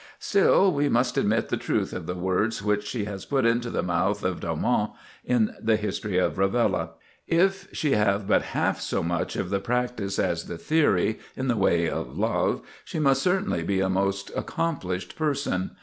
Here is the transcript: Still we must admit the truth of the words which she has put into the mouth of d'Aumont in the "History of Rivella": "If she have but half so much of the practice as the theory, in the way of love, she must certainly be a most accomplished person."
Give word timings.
Still 0.17 0.71
we 0.73 0.89
must 0.89 1.15
admit 1.15 1.49
the 1.49 1.57
truth 1.57 1.93
of 1.93 2.07
the 2.07 2.15
words 2.15 2.63
which 2.63 2.87
she 2.87 3.05
has 3.05 3.23
put 3.23 3.45
into 3.45 3.69
the 3.69 3.83
mouth 3.83 4.23
of 4.23 4.39
d'Aumont 4.39 4.93
in 5.23 5.53
the 5.61 5.75
"History 5.75 6.17
of 6.17 6.39
Rivella": 6.39 6.93
"If 7.27 7.67
she 7.71 7.91
have 7.91 8.25
but 8.27 8.41
half 8.57 8.79
so 8.81 9.03
much 9.03 9.35
of 9.35 9.51
the 9.51 9.59
practice 9.59 10.17
as 10.17 10.45
the 10.45 10.57
theory, 10.57 11.19
in 11.37 11.49
the 11.49 11.55
way 11.55 11.87
of 11.87 12.17
love, 12.17 12.63
she 12.83 12.97
must 12.97 13.21
certainly 13.21 13.61
be 13.61 13.79
a 13.79 13.89
most 13.91 14.31
accomplished 14.35 15.15
person." 15.15 15.75